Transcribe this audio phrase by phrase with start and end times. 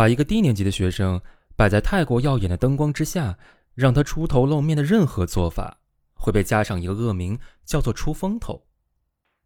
[0.00, 1.20] 把一个低年级的学生
[1.54, 3.38] 摆在太过耀眼的灯光之下，
[3.74, 5.76] 让他出头露面的任何做法，
[6.14, 8.66] 会被加上一个恶名，叫做出风头。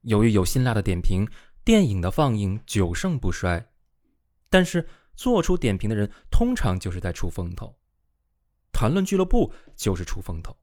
[0.03, 1.29] 由于有辛辣的点评，
[1.65, 3.69] 电影的放映久盛不衰。
[4.49, 7.77] 但是做出点评的人通常就是在出风头，
[8.71, 10.57] 谈论俱乐部就是出风头。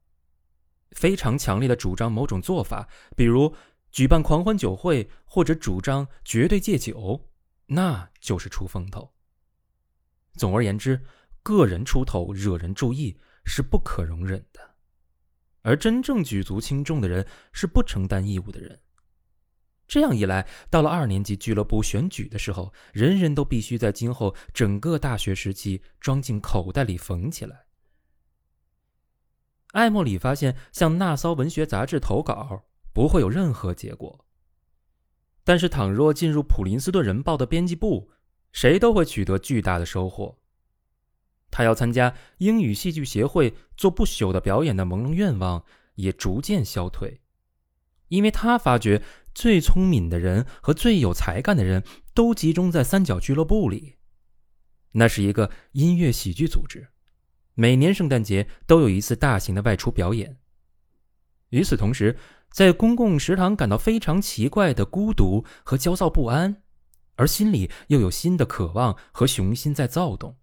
[0.92, 3.54] 非常强烈的主张某种做法，比如
[3.90, 7.28] 举办狂欢酒会或者主张绝对戒酒，
[7.66, 9.12] 那就是出风头。
[10.36, 11.00] 总而言之，
[11.42, 14.60] 个人出头惹人注意是不可容忍的，
[15.62, 18.80] 而真正举足轻重的人是不承担义务的人。
[19.88, 27.66] 这样一来，到了二年级俱乐部选举的时候，人人都必须在今后整个大学时期装进口袋里缝起来。
[29.72, 34.24] 艾默里发现，向那骚文学杂志投稿不会有任何结果，
[35.44, 38.10] 但是倘若进入普林斯顿人报的编辑部，
[38.52, 40.38] 谁都会取得巨大的收获。
[41.50, 45.64] 他要参加英语戏剧协会做不朽的表演的朦胧愿望
[45.96, 47.20] 也逐渐消退，
[48.08, 49.02] 因为他发觉。
[49.34, 53.96] 最聪明的人和最有才干的人都集中在三角俱乐部里，
[54.90, 56.88] 那是一个音乐喜剧组织，
[57.54, 60.36] 每年圣诞节都有一次大型的外出表演。
[61.48, 62.18] 与此同时，
[62.50, 66.61] 在公共食堂感到非常奇怪的孤独和焦躁不安，
[67.22, 70.36] 而心里又有新的渴望和雄心在躁动。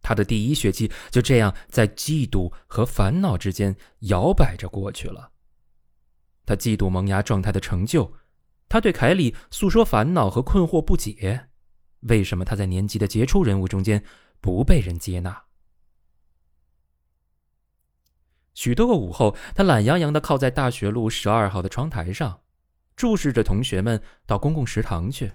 [0.00, 5.32] 他的第一学期就这样在嫉妒和烦恼之间摇摆着过去了。
[6.46, 8.14] 他嫉妒萌芽状态的成就，
[8.68, 11.48] 他对凯里诉说烦恼和困惑不解，
[12.02, 14.04] 为什么他在年级的杰出人物中间
[14.40, 15.42] 不被人接纳？
[18.54, 22.42] 许多个午后，他懒洋洋的靠在大学路十二号的窗台上，
[22.96, 25.32] 注视着同学们到公共食堂去，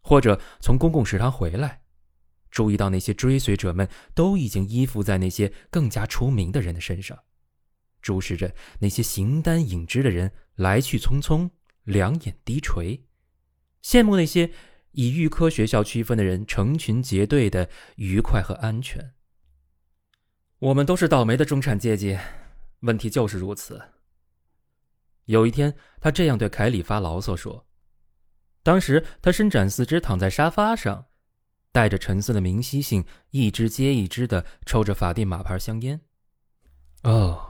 [0.00, 1.82] 或者从公共食堂回来，
[2.50, 7.18] 注意到那些追随者们都已经依附在那些更加出名的人的身上。
[8.00, 11.50] 注视着那些形单影只的人来去匆匆，
[11.84, 13.04] 两眼低垂，
[13.82, 14.52] 羡慕那些
[14.92, 19.14] 以预科学校区分的人成群结队的愉快和安全。
[20.60, 22.18] 我们都是倒霉的中产阶级，
[22.80, 23.80] 问题就是如此。
[25.28, 27.66] 有一天，他这样对凯里发牢骚说
[28.62, 31.06] ：“当时他伸展四肢躺在沙发上，
[31.70, 36.00] 带着沉色的明晰性，一支接一支的抽着法蒂玛牌香烟。”
[37.04, 37.44] 哦。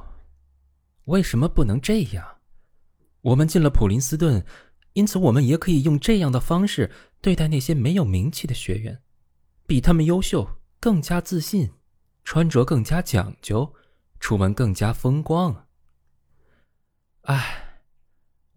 [1.04, 2.36] 为什么不能这样？
[3.22, 4.44] 我们进了普林斯顿，
[4.92, 6.90] 因此我们也可以用这样的方式
[7.22, 9.00] 对待那些没有名气的学员，
[9.66, 11.70] 比他们优秀，更加自信，
[12.24, 13.72] 穿着更加讲究，
[14.20, 15.66] 出门更加风光。
[17.22, 17.57] 唉，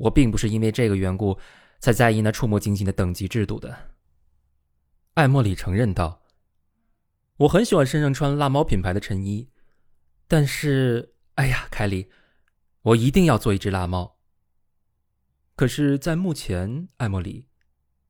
[0.01, 1.37] 我并不是因为这个缘故
[1.79, 3.91] 才在意那触目惊心的等级制度的。
[5.13, 6.23] 艾莫里承认道
[7.37, 9.49] ：“我很喜欢身上穿辣猫品牌的衬衣，
[10.27, 12.11] 但是，哎呀，凯莉。”
[12.83, 14.17] 我一定要做一只辣猫。
[15.55, 17.47] 可是，在目前，艾莫里，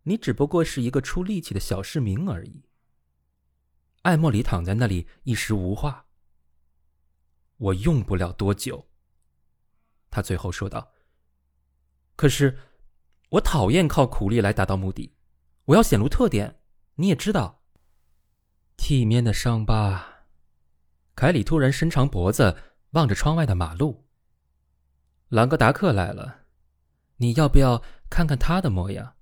[0.03, 2.63] 你只不过是一个出力气的小市民而已。
[4.03, 6.05] 艾莫里躺在那里，一时无话。
[7.57, 8.87] 我用不了多久，
[10.09, 10.93] 他最后说道。
[12.21, 12.55] 可是，
[13.29, 15.11] 我讨厌靠苦力来达到目的。
[15.65, 16.59] 我要显露特点，
[16.93, 17.63] 你也知道。
[18.77, 20.27] 体面的伤疤。
[21.15, 22.55] 凯里突然伸长脖子，
[22.91, 24.05] 望着窗外的马路。
[25.29, 26.41] 朗格达克来了，
[27.17, 29.15] 你要不要看看他的模样？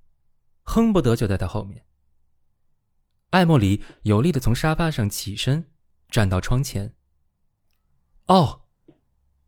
[0.64, 1.86] 恨不得就在他后面。
[3.30, 5.72] 艾莫里有力的从沙发上起身，
[6.10, 6.94] 站到窗前。
[8.26, 8.64] 哦，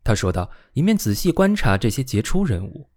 [0.02, 2.88] 他说道，一面仔细观察这些杰出人物。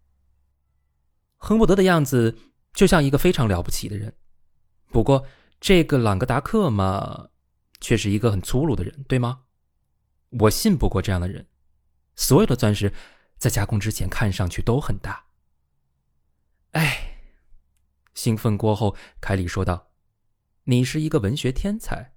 [1.46, 2.36] 亨伯德的样子
[2.74, 4.16] 就像一个非常了不起的人，
[4.88, 5.28] 不过
[5.60, 7.30] 这个朗格达克嘛，
[7.80, 9.44] 却是一个很粗鲁的人，对吗？
[10.40, 11.48] 我信不过这样的人。
[12.16, 12.92] 所有的钻石。
[13.38, 15.26] 在加工之前，看上去都很大。
[16.72, 17.20] 哎，
[18.14, 19.92] 兴奋过后，凯里说道
[20.64, 22.16] ：“你是一个文学天才，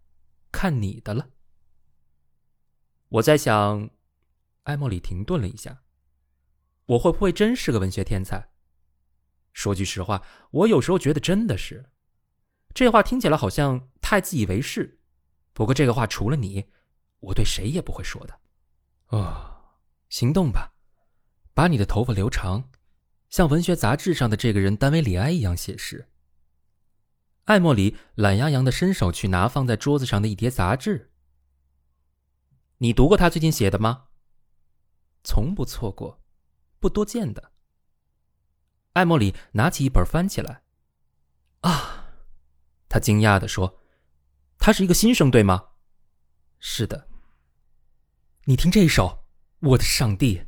[0.52, 1.30] 看你的了。”
[3.19, 3.90] 我在想，
[4.62, 5.82] 艾莫里停顿了一下，
[6.86, 8.50] 我会不会真是个文学天才？
[9.58, 10.22] 说句实话，
[10.52, 11.90] 我有时候觉得真的是。
[12.72, 15.00] 这话听起来好像太自以为是，
[15.52, 16.66] 不过这个话除了你，
[17.19, 18.38] 我对谁也不会说的。
[19.08, 20.75] 哦，行动吧。
[21.55, 22.70] 把你的头发留长，
[23.31, 26.08] 像文学杂志上的这个人丹维里埃一样写诗。
[27.46, 31.11] 艾莫里懒洋洋的伸手去拿放在桌子上的一叠杂志。
[32.76, 34.04] 你读过他最近写的吗？
[35.25, 36.22] 从不错过，
[36.78, 37.50] 不多见的。
[38.98, 40.62] 艾莫里拿起一本翻起来。
[41.60, 42.10] 啊，
[42.88, 43.78] 他惊讶的说
[44.58, 45.68] ：“他是一个新生，对吗？
[46.58, 47.08] 是的。
[48.44, 49.24] 你听这一首，
[49.60, 50.44] 我的上帝！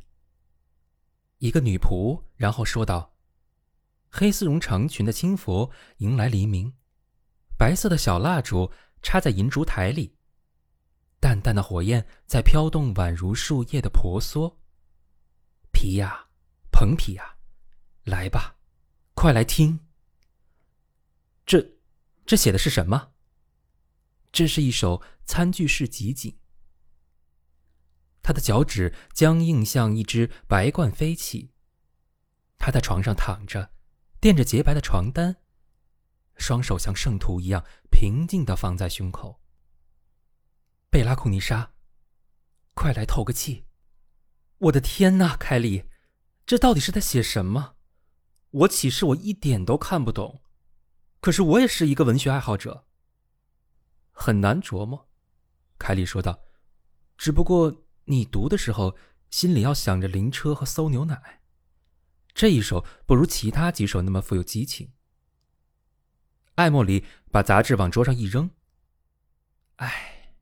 [1.37, 3.15] 一个女仆，然后说道
[4.11, 6.73] ：“黑丝绒长裙的轻拂迎来黎明，
[7.57, 8.71] 白色的小蜡烛
[9.01, 10.17] 插在银烛台里，
[11.19, 14.59] 淡淡的火焰在飘动，宛如树叶的婆娑。
[15.71, 16.27] 皮呀，
[16.71, 17.37] 蓬皮呀，
[18.03, 18.57] 来吧，
[19.13, 19.79] 快来听。
[21.45, 21.77] 这，
[22.25, 23.11] 这写的是什么？
[24.31, 26.39] 这是一首餐具式集锦。
[28.23, 31.51] 他的脚趾僵硬，像一只白鹳飞起。
[32.57, 33.71] 他在床上躺着，
[34.19, 35.37] 垫着洁白的床单，
[36.37, 39.41] 双手像圣徒一样平静地放在胸口。
[40.89, 41.73] 贝拉库尼莎，
[42.73, 43.65] 快来透个气！
[44.57, 45.89] 我的天哪，凯莉，
[46.45, 47.75] 这到底是在写什么？
[48.51, 50.41] 我岂是，我一点都看不懂。
[51.19, 52.85] 可是我也是一个文学爱好者。
[54.11, 55.09] 很难琢磨，
[55.77, 56.39] 凯莉说道。
[57.17, 58.97] 只不过你读的时候，
[59.29, 61.41] 心里要想着灵车和馊牛奶。
[62.33, 64.91] 这一首不如其他几首那么富有激情。
[66.55, 68.49] 艾莫里把杂志往桌上一扔。
[69.77, 70.35] 唉，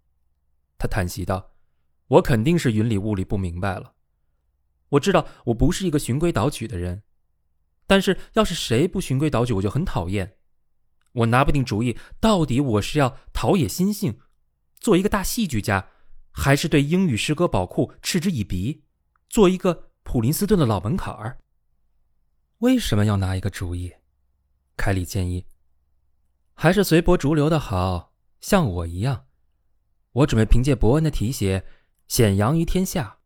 [0.77, 1.53] 他叹息道
[2.07, 3.93] ：“我肯定是云里雾里不明白了。
[4.89, 7.03] 我知道我不是一个循规蹈矩的人，
[7.89, 10.35] 但是要是谁不循规蹈矩，我就很讨厌。”
[11.13, 14.19] 我拿不定主意，到底我是要陶冶心性，
[14.79, 15.89] 做一个大戏剧家，
[16.29, 18.83] 还是对英语诗歌宝库嗤之以鼻，
[19.27, 21.39] 做一个普林斯顿的老门槛儿？
[22.59, 23.91] 为什么要拿一个主意？
[24.77, 25.47] 凯里建议，
[26.53, 29.25] 还是随波逐流的好，像我一样。
[30.11, 31.65] 我准备凭借伯恩的题写，
[32.07, 33.17] 显扬于天下。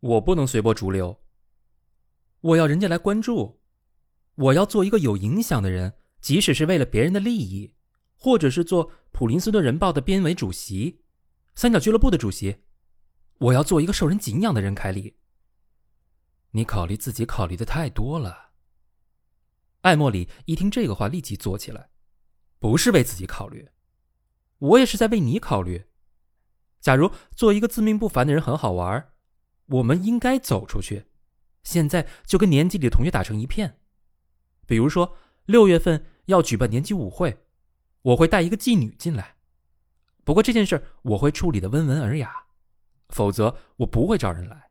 [0.00, 1.23] 我不能随波逐流，
[2.44, 3.58] 我要人家来关注，
[4.34, 5.94] 我要做一个有影响的人。
[6.20, 7.74] 即使是为了别人的利益，
[8.16, 11.02] 或者是做普林斯顿人报的编委主席、
[11.54, 12.56] 三角俱乐部的主席，
[13.38, 14.74] 我要做一个受人敬仰的人。
[14.74, 15.16] 凯里，
[16.52, 18.52] 你考虑自己考虑的太多了。
[19.82, 21.90] 艾莫里一听这个话，立即坐起来，
[22.58, 23.68] 不是为自己考虑，
[24.58, 25.84] 我也是在为你考虑。
[26.80, 29.12] 假如做一个自命不凡的人很好玩，
[29.66, 31.04] 我们应该走出去，
[31.64, 33.80] 现在就跟年级里的同学打成一片，
[34.66, 35.16] 比如说
[35.46, 36.06] 六月份。
[36.26, 37.44] 要举办年级舞会，
[38.00, 39.36] 我会带一个妓女进来。
[40.24, 42.46] 不过这件事我会处理的温文尔雅，
[43.10, 44.70] 否则我不会找人来。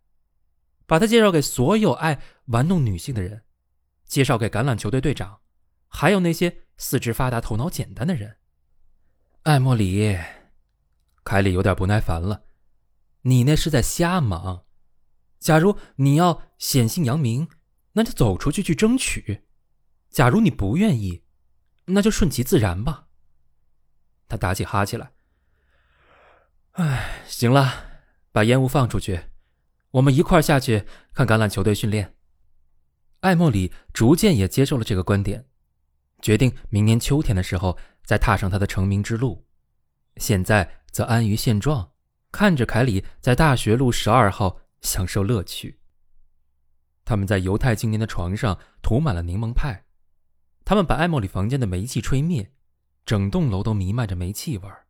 [0.87, 3.43] 把她介绍给所有爱玩弄女性的人，
[4.05, 5.41] 介绍给橄榄球队队长，
[5.87, 8.37] 还有那些四肢发达、头脑简单的人。
[9.43, 10.17] 艾莫里，
[11.23, 12.45] 凯里有点不耐烦了，
[13.21, 14.65] 你那是在瞎忙。
[15.43, 17.49] 假如你要显姓扬名，
[17.91, 19.43] 那就走出去去争取。
[20.09, 21.23] 假如你不愿意，
[21.87, 23.07] 那就顺其自然吧。
[24.29, 25.11] 他打起哈欠来。
[26.71, 28.01] 哎，行了，
[28.31, 29.25] 把烟雾放出去，
[29.91, 32.15] 我们一块儿下去看橄榄球队训练。
[33.19, 35.45] 艾莫里逐渐也接受了这个观点，
[36.21, 39.45] 决定明年秋天的时候再踏上他的成名之路。
[40.15, 41.91] 现在则安于现状，
[42.31, 45.79] 看着凯里在大学路十二号享受乐趣。
[47.03, 49.85] 他们在犹太青年的床上涂满了柠檬派。
[50.63, 52.53] 他们把艾莫里房间的煤气吹灭，
[53.05, 54.87] 整栋楼都弥漫着煤气味儿，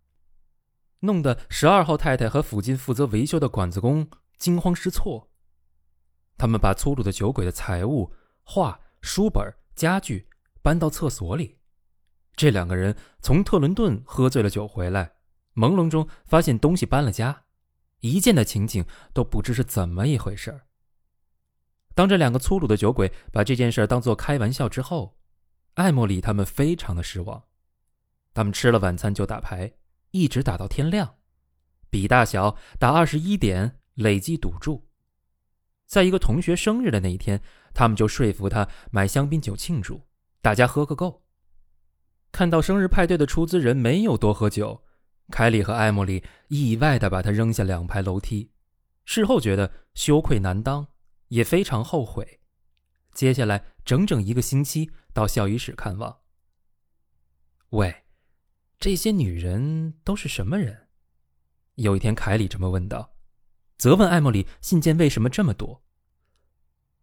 [1.00, 4.07] 弄得十二号太太和附近负责维修的管子工
[4.38, 5.31] 惊慌失措。
[6.38, 10.27] 他们把粗鲁的酒鬼的财物、画、书本、家具
[10.62, 11.57] 搬到厕所里。
[12.35, 15.13] 这两个人从特伦顿喝醉了酒回来，
[15.55, 17.42] 朦胧中发现东西搬了家，
[18.03, 20.62] 一见的情景都不知是怎么一回事
[21.95, 25.17] 当这两个粗鲁的酒鬼把这件事当做开玩笑之后，
[25.75, 27.43] 艾莫里他们非常的失望，
[28.33, 29.74] 他们吃了晚餐就打牌，
[30.12, 31.15] 一直打到天亮，
[31.89, 34.86] 比大小打二十一点，累计赌注。
[35.86, 37.41] 在一个同学生日的那一天，
[37.74, 40.01] 他们就说服他买香槟酒庆祝，
[40.41, 41.24] 大家喝个够。
[42.33, 44.83] 看到生日派对的出资人没有多喝酒，
[45.33, 48.51] 凯里和艾莫里意外的把他扔下两排楼梯，
[49.03, 50.85] 事后觉得羞愧难当，
[51.29, 52.39] 也非常后悔。
[53.13, 54.91] 接下来整整一个星期。
[55.11, 56.21] 到校医室看望。
[57.69, 58.03] 喂，
[58.79, 60.87] 这些女人都是什么人？
[61.75, 63.15] 有一天，凯里这么问道，
[63.77, 65.83] 责问艾莫里信件为什么这么多。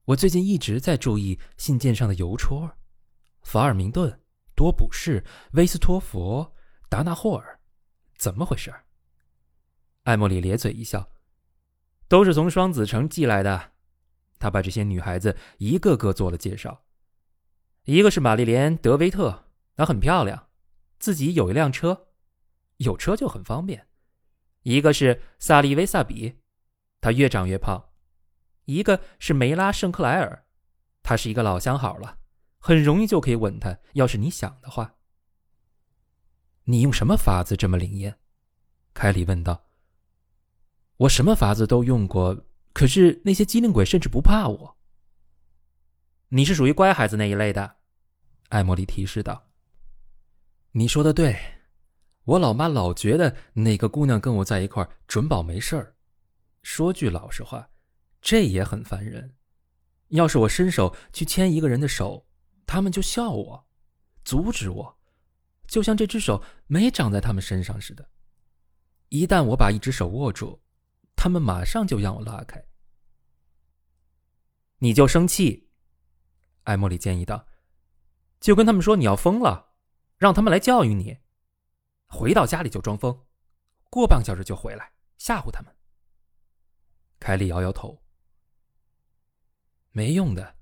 [0.07, 2.77] 我最近一直在注意信件上的邮戳，
[3.43, 4.21] 法尔明顿、
[4.57, 6.53] 多普士、威斯托弗、
[6.89, 7.60] 达纳霍尔，
[8.21, 8.71] 怎么回事？
[10.03, 11.11] 艾莫里咧嘴一笑，
[12.07, 13.73] 都是从双子城寄来的。
[14.39, 16.85] 他把这些女孩子一个个做了介绍。
[17.85, 20.49] 一个是玛丽莲·德维特，她很漂亮，
[20.99, 22.09] 自己有一辆车。
[22.77, 23.89] 有车就很方便。
[24.65, 26.41] 一个是萨利维萨比，
[27.01, 27.89] 他越长越胖；
[28.67, 30.45] 一个是梅拉圣克莱尔，
[31.03, 32.19] 她是一个老相好了，
[32.59, 33.79] 很容易就可以吻她。
[33.95, 34.97] 要是你想的话，
[36.71, 38.17] 你用什么法子这么灵验？
[38.95, 39.67] 凯里问道。
[40.99, 44.77] 我什么法子都用过，可是那些机灵鬼甚至不怕我。
[46.29, 47.79] 你是属于乖孩子那一类的，
[48.51, 49.51] 艾莫里提示道。
[50.71, 51.37] 你说的对，
[52.23, 55.97] 我老妈老觉得哪个姑娘跟我在一块儿准保没事儿。
[56.63, 57.69] 说句老实话，
[58.23, 59.35] 这也很烦人。
[60.11, 62.29] 要是我伸手去牵一个人的手，
[62.65, 63.67] 他们就笑我，
[64.25, 65.00] 阻止我，
[65.71, 68.11] 就像这只手没长在他们身上似的。
[69.09, 70.61] 一旦我把一只手握住，
[71.15, 72.63] 他们马上就让我拉开。
[74.79, 75.71] 你就生气，
[76.65, 77.47] 艾莫里建议道，
[78.41, 79.71] 就跟他们说你要疯了。
[80.19, 81.17] 让他们来教育你，
[82.09, 83.27] 回到家里就装疯，
[83.89, 85.75] 过半小时就回来吓唬他们。
[87.19, 88.03] 凯莉摇摇头，
[89.93, 90.60] 没用的。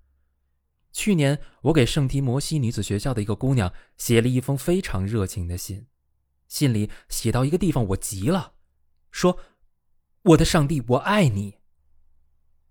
[0.99, 5.87] 去年我给圣提摩西女子学校的一个姑娘写了一封非常热情的信，
[6.49, 8.55] 信里写到一个地方，我急了，
[9.13, 9.39] 说
[10.35, 11.59] ：“我的上帝，我爱你。”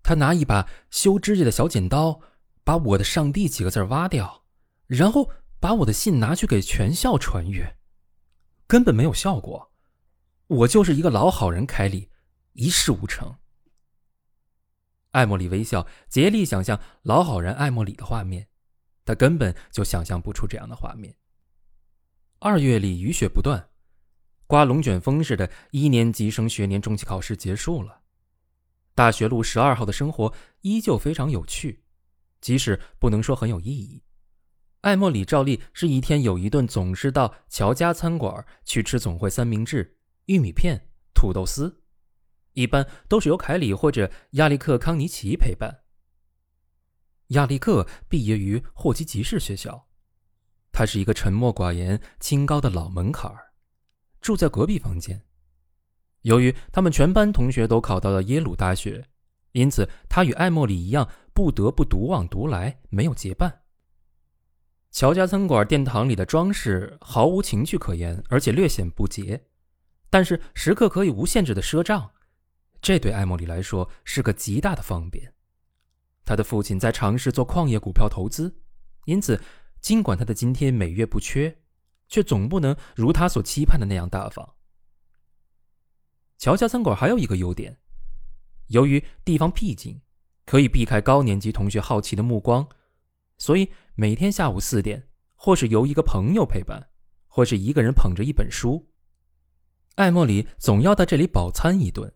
[0.04, 2.20] 他拿一把修指甲的小剪刀，
[2.66, 4.44] 把我的上帝几个字挖掉，
[4.88, 5.32] 然后。
[5.60, 7.80] 把我的信拿去给全校传阅，
[8.68, 9.72] 根本没有效果。
[10.46, 12.12] 我就是一个老好人，凯里，
[12.54, 13.38] 一事无成。
[15.12, 18.48] 艾莫里微笑，竭力想象老好人艾莫里的画面，
[19.06, 21.16] 他根本就想象不出这样的画面。
[22.40, 23.70] 二月里雨雪不断，
[24.46, 28.02] 刮龙卷风似的，一年级生学年中期考试结束了。
[28.94, 31.84] 大学路十二号的生活依旧非常有趣，
[32.42, 34.04] 即使不能说很有意义。
[34.82, 41.84] 艾莫里照例是一天有一顿，总是到乔家餐馆去吃总会三明治、玉米片、土豆丝，
[42.58, 45.84] 一般都是由凯里或者亚历克·康尼奇陪伴。
[47.28, 49.88] 亚历克毕业于霍基吉士学校，
[50.72, 53.54] 他是一个沉默寡言、清高的老门槛儿，
[54.22, 55.22] 住在隔壁房间。
[56.24, 59.06] 由于他们全班同学都考到了耶鲁大学，
[59.52, 63.62] 因此他与艾莫里一样，不得不独往独来，没有结伴。
[64.90, 69.46] 乔家餐馆殿堂里的装饰毫无情趣可言，而且略显不洁，
[70.10, 72.14] 但是食客可以无限制的赊账，
[72.82, 75.34] 这对艾莫里来说是个极大的方便。
[76.26, 78.60] 他的父亲在尝试做矿业股票投资，
[79.06, 79.42] 因此
[79.80, 81.60] 尽管他的津贴每月不缺，
[82.08, 84.56] 却总不能如他所期盼的那样大方。
[86.38, 87.80] 乔家餐馆还有一个优点，
[88.68, 90.02] 由于地方僻静，
[90.46, 92.68] 可以避开高年级同学好奇的目光。
[93.38, 96.90] 所以每天下午四点，或是由一个朋友陪伴，
[97.28, 98.92] 或是一个人捧着一本书，
[99.96, 102.14] 艾莫里总要在这里饱餐一顿。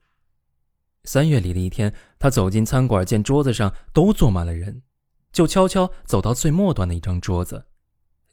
[1.04, 4.84] 三月里的一天，他走进餐馆，见桌子上都坐满了人，
[5.32, 7.66] 就悄悄走到最末端的一张桌子，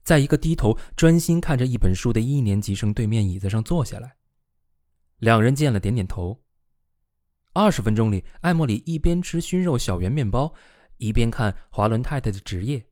[0.03, 4.17] 在一个低头专心看着一本书的一年级生对面椅子上坐下来。
[5.19, 6.43] 两人见了，点点头。
[7.55, 10.55] 二十分钟里，艾莫里一边吃熏肉小圆面包。
[10.99, 12.85] 一边看华伦太太的职业，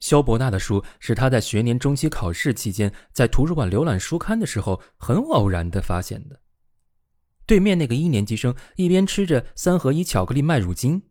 [0.00, 6.40] 肖伯纳的书是他在学年中期考试期间在图书馆浏览书刊的时候很偶然的发现的。
[7.48, 11.02] 对面那个一年级生一边吃着三合一巧克力麦乳精，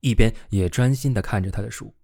[0.00, 1.94] 一边也专心的看着他的书。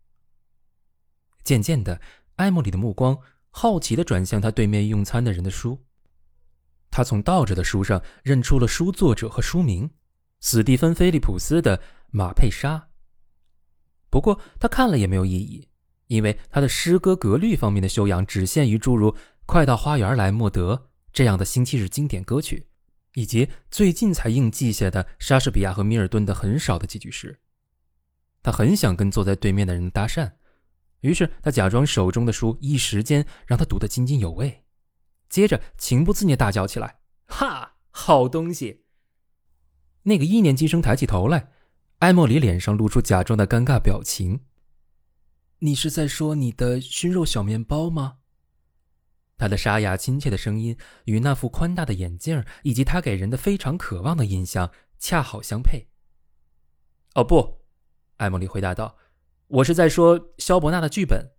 [1.42, 2.00] 渐渐的，
[2.36, 3.18] 艾莫里的目光
[3.50, 5.84] 好奇的转向他对面用餐的人的书，
[6.88, 9.90] 他从倒着的书上认出了书作者和书名：
[10.38, 11.78] 斯蒂芬·菲利普斯的
[12.12, 12.76] 《马佩莎》。
[14.08, 15.68] 不过他看了也没有意义，
[16.06, 19.10] 因为他的诗歌格律方面的修养只限于诸如
[19.46, 20.74] 《快到花园来，莫德》
[21.12, 22.68] 这样的星期日经典歌曲，
[23.14, 27.40] 以及最近才硬记下的莎士比亚和米尔顿的很少的几句诗。
[28.42, 30.32] 他很想跟坐在对面的人搭讪，
[31.00, 34.64] 于是他假装手中的书一时间让他读得津津有味，
[35.28, 38.84] 接着情不自禁大叫起来：“哈，好东西！”
[40.04, 41.52] 那个一年级生抬起头来。
[41.98, 44.40] 艾莫里脸上露出假装的尴尬表情。
[45.58, 48.19] 你是在说你的熏肉小面包吗？
[49.40, 55.88] 他的沙哑亲切的声音与那副宽大的眼镜以及他给人的非常渴望的印象恰好相配。
[57.14, 57.62] 哦不，
[58.18, 58.98] 艾莫里回答道
[59.48, 61.32] ：“我是在说肖伯纳的剧本。”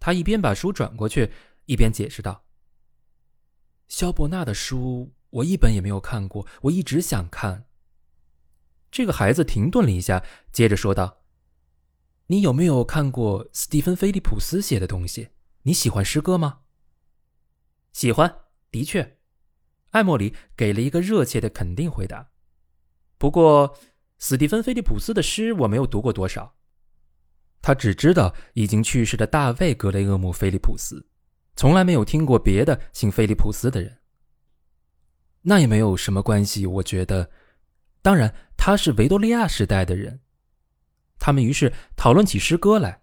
[0.00, 1.30] 他一边把书转过去，
[1.66, 2.46] 一边解释道
[3.86, 7.66] ：“肖伯纳的书我一本也没有看过，我一直想看。”
[8.90, 11.18] 这个孩子停顿了一下，接着说道
[12.26, 15.28] ：“你有没有看过斯蒂芬·菲利普斯写的东西？
[15.62, 16.59] 你喜欢诗歌吗
[17.92, 19.18] ？”“喜欢，的确。”
[19.90, 22.30] 艾莫里给了一个热切的肯定回答。
[23.18, 23.76] 不过，
[24.18, 26.54] 斯蒂芬·菲利普斯的诗我没有读过多少。
[27.60, 31.06] 他只知道已经去世的大卫·格雷厄姆·菲利普斯，
[31.56, 33.98] 从来没有听过别的姓菲利普斯的人。
[35.42, 37.30] 那也没有什么关系，我觉得。
[38.00, 40.20] 当然，他是维多利亚时代的人。
[41.18, 43.02] 他们于是讨论起诗歌来，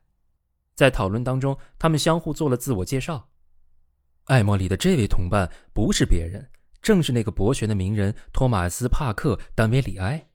[0.74, 3.30] 在讨论当中，他们相互做了自我介绍。
[4.28, 6.50] 艾莫里的这位同伴不是别人，
[6.82, 10.30] 正是那个博学的名人托马斯·帕克·丹维里埃。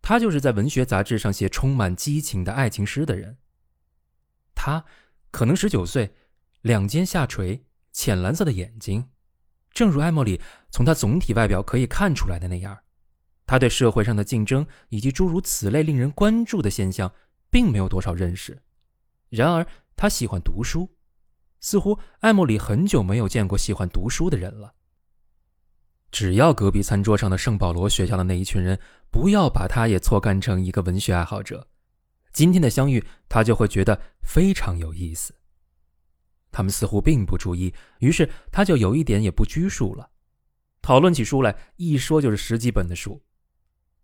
[0.00, 3.38] 他就是在文学杂志上写充满激情的爱情诗的人。
[4.54, 4.84] 他
[5.30, 6.14] 可能十九岁，
[6.62, 9.08] 两肩下垂，浅蓝色的眼睛，
[9.72, 10.40] 正如艾莫里
[10.70, 12.78] 从他总体外表可以看出来的那样。
[13.46, 17.12] 他对社会上的竞争以及诸如此类令人关注的现象，
[17.50, 18.62] 并没有多少认识。
[19.28, 19.66] 然而，
[19.96, 20.88] 他喜欢读书，
[21.62, 24.74] 似乎艾莫里很久没有见过喜欢读书的人了。
[26.10, 28.78] 只要隔壁餐桌上的圣保罗学校的那一群人
[29.10, 31.66] 不要把他也错干成一个文学爱好者，
[32.34, 35.34] 今天的相遇他就会觉得非常有意思。
[36.50, 40.10] 他们似乎并不注意，于是他就有一点也不拘束了。
[40.82, 43.22] 讨论起书来，一说就是十几本的书。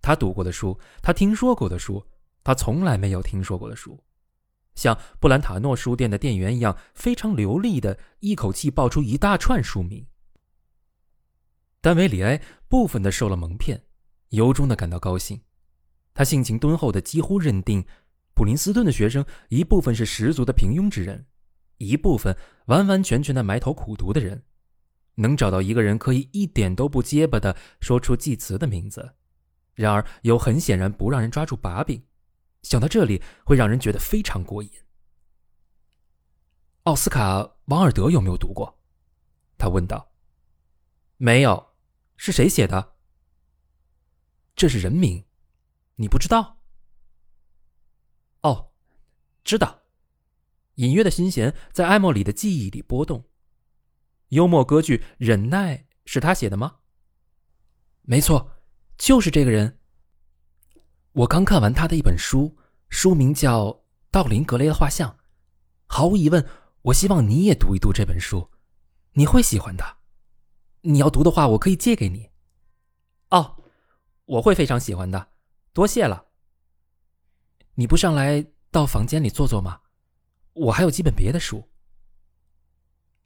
[0.01, 2.07] 他读过的书，他听说过的书，
[2.43, 4.03] 他从来没有听说过的书，
[4.79, 10.07] 像布兰塔诺书店的店员一样，非常流利的一口气爆出一大串书名。
[11.81, 13.83] 丹维里埃部分的受了蒙骗，
[14.29, 15.41] 由衷的感到高兴。
[16.15, 17.85] 他性情敦厚的几乎认定，
[18.35, 21.27] 普林斯顿的学生一部分是十足的平庸之人，
[21.79, 24.45] 一部分完完全全的埋头苦读的人，
[25.17, 29.15] 能找到一个人可以一点都不结巴的说出祭词的名字。
[29.75, 32.01] 然而，又很显然不让人抓住把柄。
[32.63, 34.71] 想到这里，会让人觉得非常过瘾。
[36.85, 38.79] 奥斯卡·王尔德有没有读过？
[39.57, 40.13] 他问道。
[41.17, 41.75] 没有，
[42.17, 42.97] 是谁写的？
[44.55, 45.25] 这是人名，
[45.97, 46.59] 你不知道？
[48.43, 48.73] 哦，
[49.45, 49.83] 知道。
[50.75, 53.29] 隐约的心弦在艾莫里的记忆里波动。
[54.29, 56.81] 幽默歌剧《忍耐》是他写的吗？
[58.03, 58.57] 没错。
[58.97, 59.78] 就是这个人。
[61.19, 62.57] 我刚看完他的一本书，
[62.91, 63.67] 书名叫
[64.09, 65.11] 《道林格雷的画像》。
[65.89, 66.47] 毫无疑问，
[66.83, 68.49] 我希望你也读一读这本书，
[69.15, 69.97] 你会喜欢的。
[70.83, 72.31] 你要读的话，我可以借给你。
[73.31, 73.57] 哦，
[74.27, 75.31] 我会非常喜欢的，
[75.73, 76.27] 多谢了。
[77.75, 79.81] 你不上来到房间里坐坐吗？
[80.53, 81.69] 我还有几本别的书。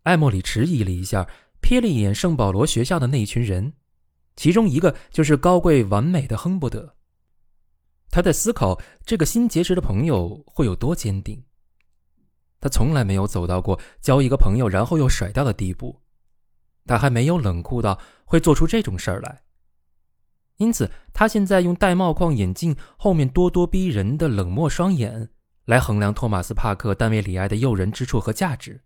[0.05, 1.29] 艾莫里迟疑了一下，
[1.61, 3.75] 瞥了一眼圣保罗学校的那一群人。
[4.35, 6.97] 其中一个就是高贵完美的亨伯德。
[8.13, 11.43] 他在思考这个新结识的朋友会有多坚定。
[12.61, 16.03] 他从来没有走到过交一个朋友然后又甩掉的地步，
[16.85, 19.43] 他还没有冷酷到会做出这种事儿来。
[20.59, 25.31] 因此，他现在用戴帽框眼镜后面咄咄逼人的冷漠双眼
[25.65, 28.83] 来衡量托马斯·帕克·丹维里埃的诱人之处和价值，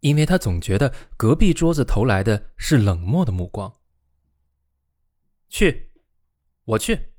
[0.00, 3.74] 因为他总觉得隔壁桌子投来的是冷漠的目光。
[5.48, 5.90] 去，
[6.64, 7.11] 我去。